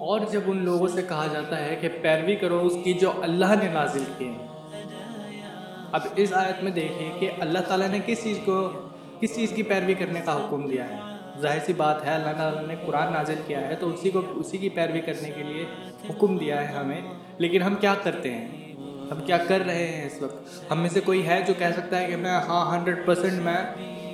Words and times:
اور 0.00 0.20
جب 0.32 0.40
ان 0.46 0.64
لوگوں 0.64 0.88
سے 0.88 1.02
کہا 1.02 1.26
جاتا 1.32 1.64
ہے 1.64 1.76
کہ 1.80 1.88
پیروی 2.02 2.34
کرو 2.34 2.60
اس 2.66 2.72
کی 2.84 2.92
جو 2.92 3.12
اللہ 3.22 3.46
نے 3.46 3.68
نازل 3.72 4.04
کی 4.18 4.28
ہے۔ 4.28 4.46
اب 5.92 6.00
اس 6.16 6.32
آیت 6.32 6.62
میں 6.62 6.72
دیکھیں 6.72 7.20
کہ 7.20 7.30
اللہ 7.40 7.58
تعالیٰ 7.58 7.88
نے 7.88 7.98
کس 8.06 8.22
چیز 8.22 8.38
کو، 8.44 8.70
کس 9.20 9.34
چیز 9.34 9.50
کی 9.50 9.62
پیروی 9.62 9.94
کرنے 9.94 10.20
کا 10.24 10.36
حکم 10.36 10.68
دیا 10.68 10.88
ہے۔ 10.88 10.96
ظاہر 11.40 11.58
سی 11.66 11.72
بات 11.72 12.06
ہے، 12.06 12.10
اللہ 12.10 12.32
تعالیٰ 12.36 12.66
نے 12.66 12.74
قرآن 12.86 13.12
نازل 13.12 13.34
کیا 13.46 13.68
ہے 13.68 13.74
تو 13.74 13.88
اسی 13.88 14.10
کو، 14.10 14.20
اسی 14.34 14.58
کی 14.58 14.68
پیروی 14.68 15.00
کرنے 15.00 15.30
کے 15.30 15.42
لیے 15.42 15.66
حکم 16.10 16.38
دیا 16.38 16.60
ہے 16.60 16.76
ہمیں۔ 16.76 17.00
لیکن 17.38 17.62
ہم 17.62 17.74
کیا 17.74 17.94
کرتے 18.02 18.30
ہیں؟ 18.30 18.48
ہم 19.10 19.20
کیا 19.26 19.36
کر 19.36 19.60
رہے 19.66 19.86
ہیں 19.86 20.06
اس 20.06 20.22
وقت؟ 20.22 20.72
ہم 20.72 20.80
میں 20.80 20.90
سے 20.90 21.00
کوئی 21.00 21.26
ہے 21.26 21.40
جو 21.46 21.54
کہہ 21.58 21.72
سکتا 21.76 22.00
ہے 22.00 22.06
کہ 22.06 22.16
میں 22.16 22.30
ہاں 22.30 22.78
ہنڈریڈ 22.78 23.06
پرسینٹ 23.06 23.42
میں 23.42 23.56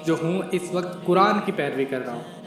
جو 0.05 0.17
ہوں، 0.23 0.43
اس 0.53 0.63
وقت 0.73 1.05
قرآن 1.05 1.35
کی 1.45 1.53
پیروی 1.53 1.85
کر 1.85 2.01
رہا 2.07 2.13
ہوں۔ 2.13 2.46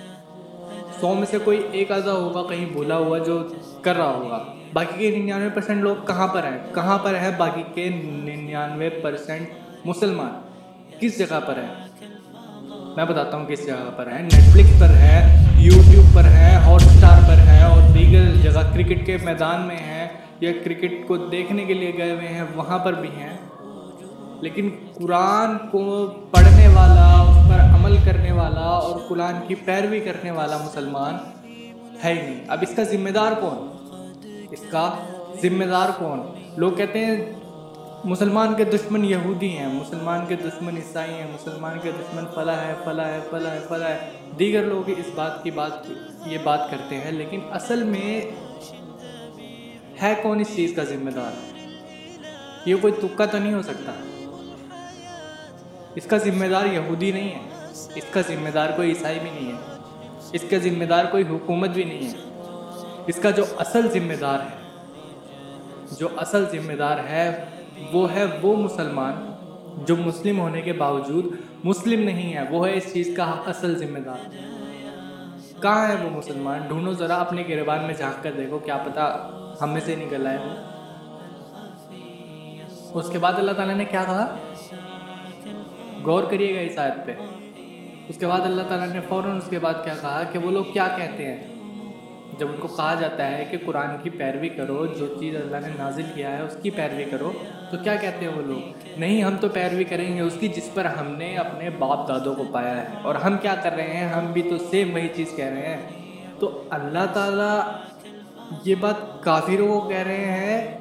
سو 1.02 1.14
میں 1.14 1.28
سے 1.32 1.38
کوئی 1.44 1.62
ایک 1.72 1.92
آدھا 1.92 2.12
ہوگا 2.12 2.56
کہیں 2.56 2.66
بھولا 2.66 2.98
ہوا 2.98 3.18
جو 3.18 3.44
کر 3.82 3.98
رہا 3.98 4.10
ہوگا۔ 4.10 4.44
باقی 4.74 5.12
کے 5.12 5.18
ننانوے 5.18 5.50
پرسینٹ 5.50 5.82
لوگ 5.82 5.96
کہاں 6.08 6.28
پر 6.28 6.44
ہیں؟ 6.44 6.76
کہاں 6.76 6.98
پر 6.98 7.16
ہے 7.16 7.36
باقی 7.38 7.64
کے 7.74 7.90
ننانوے 7.90 8.90
پرسینٹ 8.90 9.48
مسلمان؟ 9.86 10.42
کس 11.00 11.20
جگہ 11.20 11.40
پر 11.46 11.58
ہے 11.58 11.90
میں 12.96 13.06
بتاتا 13.06 13.38
ہوں 13.38 13.46
کس 13.46 13.66
جگہ 13.66 13.90
پر 13.96 14.12
ہے 14.12 14.22
نیٹ 14.22 14.54
فلکس 14.54 14.80
پر 14.80 14.88
ہے 14.88 15.46
یوٹیوب 15.58 16.16
پر 16.16 16.24
ہے 16.24 16.56
ہاٹ 16.56 16.82
اسٹار 16.82 17.22
پر 17.28 17.36
ہے 17.36 17.64
اور 17.64 17.82
دیگر 17.94 18.42
جگہ 18.42 18.60
کرکٹ 18.74 19.06
کے 19.06 19.18
میدان 19.24 19.62
میں 19.62 19.78
ہیں 19.78 20.08
یا 20.40 20.52
کرکٹ 20.64 21.08
کو 21.08 21.18
دیکھنے 21.18 21.66
کے 21.66 21.74
لیے 21.74 21.92
گئے 21.98 22.12
ہوئے 22.12 22.28
ہیں، 22.28 22.44
وہاں 22.56 22.80
پر 22.80 22.94
بھی 22.94 23.10
ہیں۔ 23.10 23.38
لیکن 24.42 24.70
قرآن 24.94 25.58
کو 25.58 26.08
پڑھنے 26.32 26.68
والا 26.68 27.19
پر 27.50 27.60
عمل 27.60 27.98
کرنے 28.06 28.32
والا 28.32 28.60
اور 28.60 29.00
قرآن 29.08 29.36
کی 29.48 29.56
پیروی 29.56 30.00
کرنے 30.00 30.32
والا 30.32 30.58
مسلمان 30.58 31.16
ہے 32.04 32.14
ہی 32.14 32.22
نہیں۔ 32.22 32.46
اب 32.48 32.58
اس 32.62 32.76
کا 32.76 32.84
ذمہ 32.84 33.10
دار 33.10 33.32
کون؟ 33.42 33.58
اس 34.52 34.60
کا 34.72 34.94
ذمہ 35.42 35.66
دار 35.66 35.90
کون؟ 35.98 36.22
لوگ 36.58 36.72
کہتے 36.72 37.06
ہیں 37.06 37.34
مسلمان 38.04 38.54
کے 38.54 38.64
دشمن 38.64 39.06
یہودی 39.06 39.58
ہیں، 39.58 39.68
مسلمان 39.68 40.26
کے 40.28 40.36
دشمن 40.36 40.76
عیسائی 40.76 41.14
ہیں، 41.14 41.28
مسلمان 41.34 41.80
کے 41.84 41.92
دشمن 41.92 42.24
فلاں 42.36 42.56
ہے 42.56 42.74
فلاں 42.86 43.06
ہے 43.06 43.20
فلاں 43.30 43.52
ہے 43.52 43.60
فلاں 43.70 43.90
ہے 43.90 43.98
دیگر 44.40 44.64
لوگ 44.64 44.90
اس 44.90 45.10
بات 45.16 45.44
کی 45.44 45.52
بات 45.52 45.72
یہ 46.26 46.38
بات 46.44 46.72
کرتے 46.72 46.96
ہیں۔ 46.96 47.12
لیکن 47.12 47.40
اصل 47.52 47.84
میں 47.84 48.22
ہے 50.02 50.14
کون 50.24 50.40
اس 50.40 50.48
چیز 50.56 50.74
کا 50.76 50.84
ذمہ 50.84 51.10
دار 51.10 51.32
یہ 52.66 52.76
کوئی 52.82 52.94
تکا 52.94 53.26
تو 53.26 53.38
نہیں 53.38 53.54
ہو 53.54 53.62
سکتا۔ 53.62 53.92
اس 55.96 56.06
کا 56.06 56.18
ذمہ 56.18 56.46
دار 56.46 56.66
یہودی 56.66 57.12
نہیں 57.12 57.30
ہے۔ 57.30 57.50
اس 57.96 58.04
کا 58.12 58.22
ذمہ 58.22 58.50
دار 58.50 58.70
کوئی 58.76 58.90
عیسائی 58.90 59.20
بھی 59.20 59.30
نہیں 59.32 59.52
ہے۔ 59.52 59.58
اس 60.34 60.42
کا 60.50 60.58
ذمہ 60.58 60.84
دار 60.84 61.06
کوئی 61.06 61.24
حکومت 61.30 61.70
بھی 61.70 61.84
نہیں 61.84 62.08
ہے۔ 62.08 62.14
اس 63.08 63.20
کا 63.22 63.30
جو 63.30 63.46
اصل 63.58 63.88
ذمہ 63.90 64.14
دار 64.14 64.40
ہے، 64.40 64.70
جو 65.98 66.08
اصل 66.18 66.46
ذمہ 66.52 66.74
دار 66.74 67.00
ہے، 67.00 67.46
وہ 67.94 68.14
ہے 68.14 68.26
وہ 68.42 68.56
مسلمان 68.56 69.34
جو 69.86 69.96
مسلم 69.96 70.40
ہونے 70.40 70.62
کے 70.62 70.74
باوجود 70.74 71.26
مسلم 71.64 72.04
نہیں 72.04 72.34
ہے۔ 72.34 72.44
وہ 72.50 72.68
ہے 72.68 72.78
اس 72.78 72.94
چیز 72.94 73.14
کا 73.18 73.24
اصل 73.24 73.78
ذمہ 73.78 74.00
دار۔ 74.00 74.30
کہاں 75.62 75.88
ہے 75.88 75.96
وہ 75.96 76.10
مسلمان؟ 76.10 76.62
ڈھونڈو 76.68 76.94
ذرا 76.94 77.16
اپنے 77.16 77.44
گربان 77.50 77.84
میں 77.84 77.94
جھانک 77.94 78.24
کر 78.24 78.32
دیکھو، 78.38 78.60
کیا 78.60 78.78
پتا 78.78 79.30
ہم 79.62 79.74
میں 79.74 79.82
سے 79.86 79.96
نکل 79.96 80.28
آئے 80.28 80.38
وہ 82.94 83.00
اس 83.00 83.10
کے 83.10 83.20
بعد 83.20 83.34
اللہ 83.34 83.52
تعالیٰ 83.52 83.76
نے 83.76 83.86
کیا 83.86 84.04
کہا؟ 84.04 84.38
غور 86.06 86.24
کریے 86.24 86.56
گا 86.56 86.60
اس 86.60 86.80
آیت 86.80 87.06
پہ۔ 87.06 87.14
اس 88.08 88.18
کے 88.18 88.28
بعد 88.28 88.40
اللہ 88.40 88.62
تعالیٰ 88.68 88.88
نے 88.88 89.00
فوراً 89.08 89.38
اس 89.38 89.50
کے 89.50 89.60
بعد 89.60 89.74
کیا 89.84 89.94
کہا 90.02 90.24
کہ 90.32 90.40
وہ 90.40 90.52
لوگ 90.52 90.66
کیا 90.74 90.88
کہتے 90.98 91.26
ہیں؟ 91.26 91.48
جب 92.40 92.48
ان 92.50 92.58
کو 92.60 92.68
کہا 92.68 92.94
جاتا 93.00 93.38
ہے 93.38 93.46
کہ 93.52 93.58
قرآن 93.66 93.90
کی 94.04 94.10
پیروی 94.10 94.50
کرو، 94.50 94.86
جو 94.86 95.16
چیز 95.20 95.36
اللہ 95.36 95.58
نے 95.58 95.74
نازل 95.78 96.04
کیا 96.16 96.38
ہے 96.38 96.42
اس 96.42 96.58
کی 96.64 96.70
پیروی 96.70 97.04
کرو، 97.12 97.32
تو 97.72 97.78
کیا 97.84 97.96
کہتے 97.96 98.26
ہیں 98.26 98.34
وہ 98.36 98.42
لوگ؟ 98.42 98.90
نہیں، 99.00 99.24
ہم 99.24 99.36
تو 99.38 99.50
پیروی 99.50 99.84
کریں 99.84 100.16
گے 100.16 100.22
اس 100.22 100.38
کی 100.40 100.48
جس 100.48 100.70
پر 100.74 100.86
ہم 100.86 101.16
نے 101.16 101.38
اپنے 101.38 101.70
باپ 101.70 102.08
دادوں 102.08 102.36
کو 102.36 102.44
پایا 102.52 102.82
ہے۔ 102.82 102.88
اور 103.02 103.16
ہم 103.16 103.38
کیا 103.38 103.56
کر 103.56 103.72
رہے 103.72 103.98
ہیں؟ 103.98 104.10
ہم 104.10 104.26
بھی 104.26 104.42
تو 104.42 104.58
سیم 104.58 104.94
وہی 104.94 105.08
چیز 105.16 105.34
کہہ 105.36 105.46
رہے 105.46 105.76
ہیں۔ 105.76 105.82
تو 106.40 106.64
اللہ 106.70 107.06
تعالیٰ 107.14 107.60
یہ 108.66 108.76
بات 108.80 109.24
کافروں 109.24 109.82
کو 109.82 109.90
کہہ 109.90 109.98
رہے 109.98 110.26
ہیں 110.26 110.78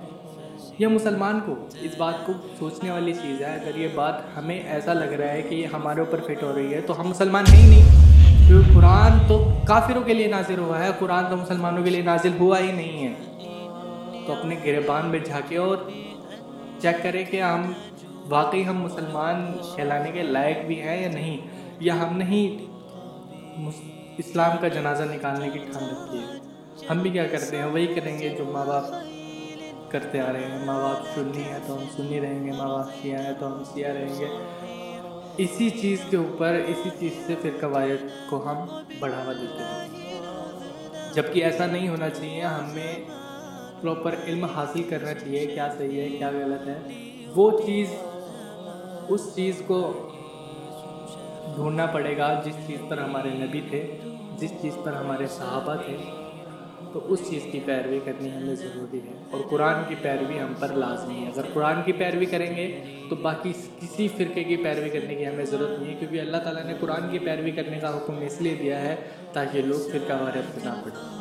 یا 0.79 0.89
مسلمان 0.89 1.39
کو 1.47 1.55
اس 1.81 1.93
بات 1.99 2.27
کو 2.27 2.33
سوچنے 2.59 2.91
والی 2.91 3.13
چیز 3.13 3.41
ہے۔ 3.41 3.55
اگر 3.55 3.77
یہ 3.77 3.89
بات 3.95 4.15
ہمیں 4.37 4.59
ایسا 4.59 4.93
لگ 4.93 5.13
رہا 5.13 5.33
ہے 5.33 5.43
کہ 5.43 5.55
یہ 5.55 5.67
ہمارے 5.67 6.01
اوپر 6.01 6.21
فٹ 6.27 6.43
ہو 6.43 6.53
رہی 6.55 6.75
ہے 6.75 6.81
تو 6.81 7.01
ہم 7.01 7.09
مسلمان 7.09 7.45
ہیں 7.53 7.63
ہی 7.63 7.69
نہیں۔ 7.69 8.47
کیونکہ 8.49 8.75
قرآن 8.75 9.19
تو 9.29 9.39
کافروں 9.69 10.03
کے 10.03 10.15
لیے 10.15 10.27
نازل 10.27 10.59
ہوا 10.59 10.79
ہے، 10.85 10.91
قرآن 10.99 11.25
تو 11.31 11.37
مسلمانوں 11.37 11.85
کے 11.85 11.91
لیے 11.91 12.03
نازل 12.03 12.33
ہوا 12.41 12.59
ہی 12.59 12.73
نہیں 12.73 13.09
ہے۔ 13.09 14.25
تو 14.27 14.33
اپنے 14.33 14.57
گربان 14.65 15.07
میں 15.07 15.19
جھانکے 15.19 15.57
اور 15.57 15.77
چیک 16.81 17.03
کرے 17.03 17.25
کہ 17.25 17.43
ہم 17.43 17.73
واقعی 18.29 18.65
ہم 18.67 18.83
مسلمان 18.83 19.53
کہلانے 19.77 20.11
کے 20.13 20.23
لائق 20.23 20.65
بھی 20.67 20.81
ہیں 20.83 21.03
یا 21.03 21.11
نہیں، 21.11 21.37
یا 21.81 21.95
ہم 21.95 22.17
نہیں 22.19 22.67
اسلام 24.19 24.57
کا 24.61 24.69
جنازہ 24.69 25.03
نکالنے 25.03 25.51
کی 25.51 25.59
ٹھان 25.59 25.89
رکھتی 25.91 26.19
ہے 26.19 26.87
ہم 26.91 26.99
بھی 26.99 27.11
کیا 27.11 27.27
کرتے 27.27 27.57
ہیں؟ 27.59 27.65
وہی 27.65 27.87
کریں 27.87 28.19
گے 28.19 28.29
جو 28.29 28.45
ماں 28.45 28.65
باپ 28.65 28.85
کرتے 29.91 30.21
آ 30.21 30.33
رہے 30.33 30.45
ہیں۔ 30.45 30.65
ماں 30.65 30.81
باپ 30.81 31.07
سنی 31.15 31.45
ہے 31.45 31.59
تو 31.67 31.75
ہم 31.75 31.85
سنی 31.97 32.21
رہیں 32.21 32.45
گے۔ 32.45 32.53
ماں 32.53 32.69
باپ 32.69 32.87
سیاہ 33.03 33.25
ہے 33.25 33.33
تو 33.41 33.47
ہم 33.47 33.65
سیاہ 33.65 33.93
رہیں 33.93 34.21
گے۔ 34.21 34.29
اسی 35.37 35.71
چیز 35.71 36.01
کے 36.11 36.17
اوپر، 36.17 36.55
اسی 36.67 36.91
چیز 36.99 37.13
سے 37.27 37.35
پھر 37.43 37.51
قواعد 37.61 38.31
کو 38.31 38.51
ہم 38.51 38.83
بڑھاوا 38.99 39.33
دیتے 39.33 39.65
ہیں۔ 39.65 39.89
جبکہ 41.15 41.45
ایسا 41.45 41.67
نہیں 41.67 41.89
ہونا 41.89 42.11
چاہیے، 42.11 42.43
ہمیں 42.43 42.95
پراپر 43.81 44.15
علم 44.25 44.45
حاصل 44.45 44.83
کرنا 44.83 45.15
چاہیے۔ 45.15 45.47
کیا 45.47 45.69
صحیح 45.79 46.01
ہے، 46.01 46.09
کیا 46.09 46.31
غلط 46.31 46.69
ہے؟ 46.69 46.79
وہ 47.35 47.51
چیز، 47.67 47.95
اس 49.09 49.35
چیز 49.35 49.63
کو 49.67 50.09
ڈھونڈنا 51.55 51.87
پڑے 51.87 52.17
گا 52.17 52.41
جس 52.45 52.55
چیز 52.67 52.81
پر 52.89 52.99
ہمارے 52.99 53.29
نبی 53.31 53.61
تھے، 53.71 53.97
جس 54.37 54.53
چیز 54.63 54.79
پر 54.85 54.93
ہمارے 54.93 55.27
صحابہ 55.27 55.75
تھے۔ 55.75 55.97
تو 56.93 57.13
اس 57.13 57.31
چیز 57.31 57.43
کی 57.53 57.61
پیروی 57.65 57.99
کرنی 58.05 58.29
ہمیں 58.29 58.55
ضروری 58.55 58.99
ہے 58.99 59.13
اور 59.31 59.41
قرآن 59.51 59.75
کی 59.89 59.95
پیروی 60.03 60.39
ہم 60.39 60.53
پر 60.59 60.69
لازمی 60.69 61.15
ہے۔ 61.15 61.29
اگر 61.29 61.43
قرآن 61.53 61.83
کی 61.85 61.93
پیروی 61.93 62.27
کریں 62.27 62.57
گے 62.57 62.85
تو 63.09 63.17
باقی 63.17 63.53
کسی 63.53 64.09
فرقے 64.09 64.45
کی 64.45 64.57
پیروی 64.57 64.89
کرنے 64.89 65.15
کی 65.15 65.27
ہمیں 65.27 65.45
ضرورت 65.45 65.79
نہیں 65.79 65.91
ہے، 65.91 65.99
کیونکہ 65.99 66.21
اللہ 66.21 66.37
تعالیٰ 66.37 66.65
نے 66.65 66.75
قرآن 66.81 67.11
کی 67.11 67.19
پیروی 67.19 67.51
کرنے 67.51 67.79
کا 67.79 67.97
حکم 67.97 68.19
اس 68.21 68.41
لیے 68.41 68.55
دیا 68.55 68.83
ہے 68.83 68.97
تاکہ 69.33 69.63
لوگ 69.63 69.91
فرقہ 69.91 70.13
وارت 70.13 70.65
نہ 70.65 70.71
پڑیں 70.85 71.19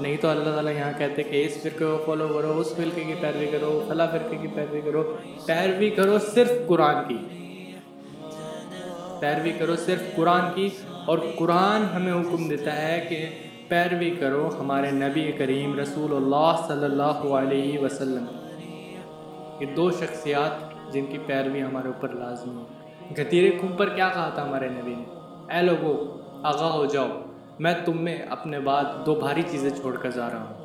نہیں 0.00 0.16
تو 0.20 0.28
اللہ 0.28 0.50
تعالیٰ 0.50 0.72
یہاں 0.72 0.92
کہتے 0.98 1.22
کہ 1.22 1.46
اس 1.46 1.62
فرقے 1.62 1.84
کو 1.84 2.02
فالو 2.06 2.28
کرو، 2.28 2.58
اس 2.58 2.74
فرقے 2.76 3.04
کی 3.04 3.14
پیروی 3.20 3.46
کرو، 3.46 3.84
فلاں 3.88 4.06
فرقے 4.12 4.36
کی 4.42 4.48
پیروی 4.54 4.80
کرو۔ 4.80 5.16
پیروی 5.46 5.90
کرو 5.90 6.18
صرف 6.18 6.52
قرآن 6.66 6.94
کی۔ 7.08 7.18
پیروی 9.20 9.52
کرو 9.58 9.76
صرف 9.76 10.16
قرآن 10.16 10.40
کی 10.54 10.68
اور 11.04 11.18
قرآن 11.36 11.84
ہمیں 11.96 12.12
حکم 12.12 12.48
دیتا 12.48 12.82
ہے 12.82 13.06
کہ 13.08 13.28
پیروی 13.72 14.10
کرو 14.10 14.50
ہمارے 14.60 14.90
نبی 14.90 15.32
کریم 15.32 15.78
رسول 15.78 16.16
اللہ 16.16 16.64
صلی 16.68 16.84
اللہ 16.84 17.34
علیہ 17.34 17.78
وسلم 17.78 18.24
یہ 19.60 19.66
دو 19.76 19.90
شخصیات 19.90 20.50
جن 20.92 21.06
کی 21.06 21.18
پیروی 21.26 21.62
ہمارے 21.62 21.88
اوپر 21.88 22.08
لازمی 22.08 22.62
ہے۔ 22.62 23.14
گتیرے 23.14 23.58
خون 23.60 23.72
پر 23.72 23.88
کیا 23.88 24.08
کہا 24.08 24.28
تھا 24.28 24.44
ہمارے 24.44 24.68
نبی 24.68 24.94
نے؟ 24.94 25.04
اے 25.54 25.62
لوگو، 25.62 26.20
آگاہ 26.42 26.70
ہو 26.70 26.86
جاؤ۔ 26.86 27.08
میں 27.58 27.74
تم 27.84 28.04
میں 28.04 28.18
اپنے 28.30 28.60
بعد 28.60 28.84
دو 29.06 29.14
بھاری 29.14 29.42
چیزیں 29.50 29.70
چھوڑ 29.70 29.96
کر 29.96 30.10
جا 30.10 30.30
رہا 30.30 30.44
ہوں۔ 30.50 30.62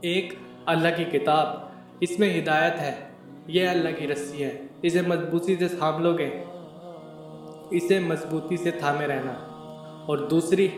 ایک، 0.00 0.34
اللہ 0.66 0.88
کی 0.96 1.04
کتاب۔ 1.04 1.46
اس 2.00 2.18
میں 2.18 2.42
ہدایت 2.42 2.74
ہے۔ 2.78 2.94
یہ 3.46 3.68
اللہ 3.68 3.88
کی 3.98 4.08
رسی 4.08 4.44
ہے۔ 4.44 4.62
اسے 4.82 5.02
مضبوطی 5.02 5.56
سے 5.56 5.68
تھام 5.68 6.02
لو 6.02 6.18
گے۔ 6.18 6.44
اسے 7.70 7.98
مضبوطی 7.98 8.56
سے 8.56 8.70
تھامے 8.70 9.06
رہنا۔ 9.06 9.32
اور 10.06 10.18
دوسری 10.18 10.68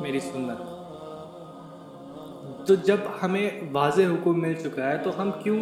میری 0.00 0.20
سنت۔ 0.20 0.78
تو 2.66 2.74
جب 2.74 2.96
ہمیں 3.22 3.50
واضح 3.72 4.02
حکم 4.02 4.40
مل 4.40 4.54
چکا 4.54 4.88
ہے 4.90 4.98
تو 4.98 5.10
ہم 5.18 5.30
کیوں 5.42 5.58